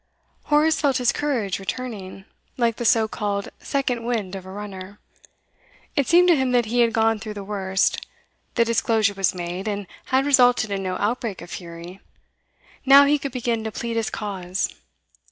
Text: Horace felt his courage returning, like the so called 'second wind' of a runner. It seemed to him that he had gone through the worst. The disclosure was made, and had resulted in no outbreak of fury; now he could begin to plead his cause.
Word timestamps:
Horace 0.45 0.81
felt 0.81 0.97
his 0.97 1.11
courage 1.11 1.59
returning, 1.59 2.25
like 2.57 2.77
the 2.77 2.85
so 2.85 3.07
called 3.07 3.49
'second 3.59 4.03
wind' 4.03 4.33
of 4.33 4.47
a 4.47 4.51
runner. 4.51 4.97
It 5.95 6.07
seemed 6.07 6.27
to 6.29 6.35
him 6.35 6.53
that 6.53 6.65
he 6.65 6.79
had 6.79 6.91
gone 6.91 7.19
through 7.19 7.35
the 7.35 7.43
worst. 7.43 8.03
The 8.55 8.65
disclosure 8.65 9.13
was 9.13 9.35
made, 9.35 9.67
and 9.67 9.85
had 10.05 10.25
resulted 10.25 10.71
in 10.71 10.81
no 10.81 10.95
outbreak 10.95 11.39
of 11.43 11.51
fury; 11.51 11.99
now 12.83 13.05
he 13.05 13.19
could 13.19 13.31
begin 13.31 13.63
to 13.63 13.71
plead 13.71 13.95
his 13.95 14.09
cause. 14.09 14.73